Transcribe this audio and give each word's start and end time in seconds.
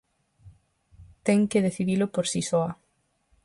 Ten 1.25 1.39
que 1.51 1.65
decidilo 1.67 2.05
por 2.13 2.25
si 2.31 2.41
soa. 2.49 2.71